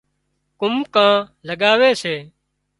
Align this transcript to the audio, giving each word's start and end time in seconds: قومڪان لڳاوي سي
قومڪان 0.59 1.11
لڳاوي 1.47 1.91
سي 2.01 2.15